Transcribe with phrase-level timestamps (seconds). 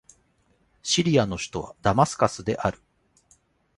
[0.81, 2.79] シリアの首都はダマスカスである